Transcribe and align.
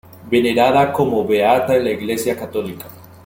Venerada 0.31 0.91
como 0.91 1.23
beata 1.27 1.75
en 1.75 1.83
la 1.83 1.91
Iglesia 1.91 2.35
católica. 2.35 2.87